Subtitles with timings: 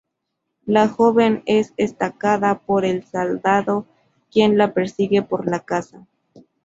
[0.65, 3.85] La joven es estacada por el soldado,
[4.31, 6.07] quien la persigue por la casa.